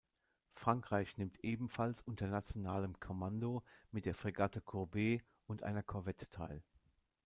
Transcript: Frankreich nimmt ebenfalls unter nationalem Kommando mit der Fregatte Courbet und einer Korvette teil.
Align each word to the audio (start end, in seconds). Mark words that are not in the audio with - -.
Frankreich 0.55 1.19
nimmt 1.19 1.43
ebenfalls 1.43 2.01
unter 2.01 2.25
nationalem 2.27 2.99
Kommando 2.99 3.61
mit 3.91 4.07
der 4.07 4.15
Fregatte 4.15 4.59
Courbet 4.59 5.23
und 5.45 5.61
einer 5.61 5.83
Korvette 5.83 6.27
teil. 6.27 6.63